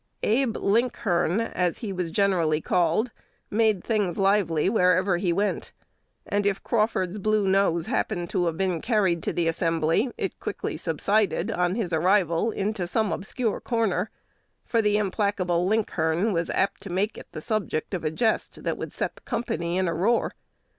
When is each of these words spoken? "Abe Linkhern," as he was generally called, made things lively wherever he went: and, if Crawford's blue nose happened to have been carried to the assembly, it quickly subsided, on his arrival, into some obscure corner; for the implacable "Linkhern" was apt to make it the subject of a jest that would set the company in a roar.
"Abe 0.23 0.57
Linkhern," 0.57 1.39
as 1.53 1.77
he 1.77 1.93
was 1.93 2.09
generally 2.09 2.59
called, 2.59 3.11
made 3.51 3.83
things 3.83 4.17
lively 4.17 4.67
wherever 4.67 5.17
he 5.17 5.31
went: 5.31 5.71
and, 6.25 6.47
if 6.47 6.63
Crawford's 6.63 7.19
blue 7.19 7.47
nose 7.47 7.85
happened 7.85 8.27
to 8.31 8.47
have 8.47 8.57
been 8.57 8.81
carried 8.81 9.21
to 9.21 9.31
the 9.31 9.47
assembly, 9.47 10.09
it 10.17 10.39
quickly 10.39 10.75
subsided, 10.75 11.51
on 11.51 11.75
his 11.75 11.93
arrival, 11.93 12.49
into 12.49 12.87
some 12.87 13.11
obscure 13.11 13.61
corner; 13.61 14.09
for 14.65 14.81
the 14.81 14.97
implacable 14.97 15.67
"Linkhern" 15.69 16.33
was 16.33 16.49
apt 16.49 16.81
to 16.81 16.89
make 16.89 17.15
it 17.15 17.27
the 17.33 17.39
subject 17.41 17.93
of 17.93 18.03
a 18.03 18.09
jest 18.09 18.63
that 18.63 18.77
would 18.79 18.93
set 18.93 19.13
the 19.13 19.21
company 19.21 19.77
in 19.77 19.87
a 19.87 19.93
roar. 19.93 20.31